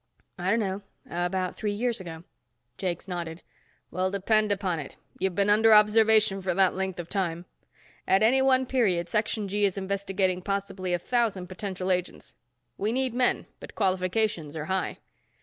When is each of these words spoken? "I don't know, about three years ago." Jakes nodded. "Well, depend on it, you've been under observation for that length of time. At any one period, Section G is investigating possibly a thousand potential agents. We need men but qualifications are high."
"I 0.39 0.49
don't 0.49 0.59
know, 0.59 0.81
about 1.07 1.55
three 1.55 1.73
years 1.73 1.99
ago." 2.01 2.23
Jakes 2.79 3.07
nodded. 3.07 3.43
"Well, 3.91 4.09
depend 4.09 4.51
on 4.63 4.79
it, 4.79 4.95
you've 5.19 5.35
been 5.35 5.47
under 5.47 5.75
observation 5.75 6.41
for 6.41 6.55
that 6.55 6.73
length 6.73 6.99
of 6.99 7.07
time. 7.07 7.45
At 8.07 8.23
any 8.23 8.41
one 8.41 8.65
period, 8.65 9.09
Section 9.09 9.47
G 9.47 9.63
is 9.63 9.77
investigating 9.77 10.41
possibly 10.41 10.95
a 10.95 10.97
thousand 10.97 11.45
potential 11.45 11.91
agents. 11.91 12.35
We 12.79 12.91
need 12.91 13.13
men 13.13 13.45
but 13.59 13.75
qualifications 13.75 14.55
are 14.55 14.65
high." 14.65 14.97